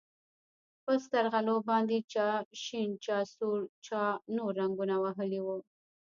[0.83, 2.27] په سترغلو باندې چا
[2.63, 4.01] شين چا سور چا
[4.35, 5.57] نور رنګونه وهلي وو.